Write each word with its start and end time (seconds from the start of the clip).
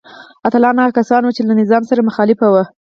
اتلان 0.47 0.75
هغه 0.81 0.95
کسان 0.99 1.21
وو 1.23 1.35
چې 1.35 1.41
له 1.43 1.53
نظام 1.61 1.83
سره 1.89 2.05
مخالف 2.07 2.37
وو. 2.41 2.63